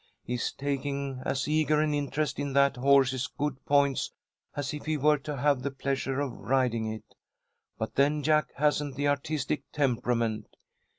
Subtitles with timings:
[0.23, 4.11] He's taking as eager an interest in that horse's good points
[4.55, 7.13] as if he were to have the pleasure of riding it.
[7.77, 10.47] But then Jack hasn't the artistic temperament.